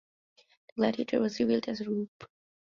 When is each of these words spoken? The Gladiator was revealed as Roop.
The 0.67 0.73
Gladiator 0.77 1.19
was 1.19 1.39
revealed 1.39 1.67
as 1.69 1.85
Roop. 1.85 2.23